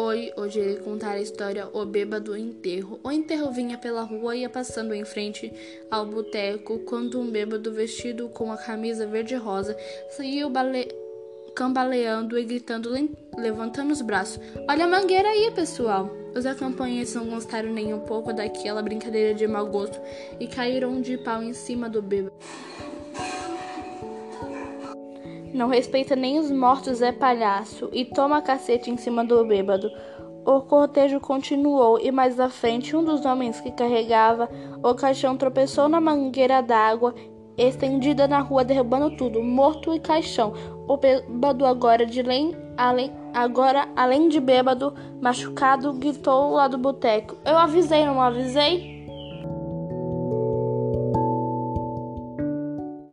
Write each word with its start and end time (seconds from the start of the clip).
Oi, 0.00 0.32
hoje 0.36 0.60
irei 0.60 0.76
contar 0.76 1.14
a 1.14 1.20
história 1.20 1.68
O 1.72 1.84
Bêbado 1.84 2.36
Enterro. 2.36 3.00
O 3.02 3.10
enterro 3.10 3.50
vinha 3.50 3.76
pela 3.76 4.02
rua 4.02 4.36
e 4.36 4.42
ia 4.42 4.48
passando 4.48 4.94
em 4.94 5.04
frente 5.04 5.52
ao 5.90 6.06
boteco 6.06 6.78
quando 6.84 7.20
um 7.20 7.28
bêbado 7.28 7.72
vestido 7.72 8.28
com 8.28 8.52
a 8.52 8.56
camisa 8.56 9.08
verde-rosa 9.08 9.76
saiu 10.10 10.48
bale... 10.48 10.86
cambaleando 11.52 12.38
e 12.38 12.44
gritando, 12.44 12.90
levantando 13.36 13.90
os 13.90 14.00
braços. 14.00 14.38
Olha 14.68 14.84
a 14.84 14.88
mangueira 14.88 15.30
aí, 15.30 15.50
pessoal! 15.50 16.08
Os 16.32 16.46
acompanhantes 16.46 17.16
não 17.16 17.26
gostaram 17.26 17.72
nem 17.72 17.92
um 17.92 17.98
pouco 17.98 18.32
daquela 18.32 18.80
brincadeira 18.80 19.34
de 19.34 19.48
mau 19.48 19.66
gosto 19.66 20.00
e 20.38 20.46
caíram 20.46 21.00
de 21.00 21.18
pau 21.18 21.42
em 21.42 21.52
cima 21.52 21.88
do 21.88 22.00
bêbado. 22.00 22.32
Não 25.58 25.66
respeita 25.66 26.14
nem 26.14 26.38
os 26.38 26.52
mortos, 26.52 27.02
é 27.02 27.10
palhaço, 27.10 27.88
e 27.92 28.04
toma 28.04 28.40
cacete 28.40 28.92
em 28.92 28.96
cima 28.96 29.24
do 29.24 29.44
bêbado. 29.44 29.90
O 30.46 30.60
cortejo 30.60 31.18
continuou 31.18 31.98
e 31.98 32.12
mais 32.12 32.38
à 32.38 32.48
frente 32.48 32.94
um 32.94 33.02
dos 33.02 33.24
homens 33.26 33.60
que 33.60 33.72
carregava 33.72 34.48
o 34.84 34.94
caixão 34.94 35.36
tropeçou 35.36 35.88
na 35.88 36.00
mangueira 36.00 36.62
d'água 36.62 37.12
estendida 37.56 38.28
na 38.28 38.38
rua, 38.38 38.62
derrubando 38.62 39.16
tudo, 39.16 39.42
morto 39.42 39.92
e 39.92 39.98
caixão. 39.98 40.52
O 40.86 40.96
bêbado 40.96 41.66
agora 41.66 42.06
de 42.06 42.20
além, 42.20 42.56
além, 42.76 43.12
agora 43.34 43.88
além 43.96 44.28
de 44.28 44.38
bêbado, 44.38 44.94
machucado, 45.20 45.92
gritou 45.92 46.52
lá 46.52 46.68
do 46.68 46.78
boteco. 46.78 47.36
Eu 47.44 47.58
avisei, 47.58 48.06
não 48.06 48.22
avisei? 48.22 48.97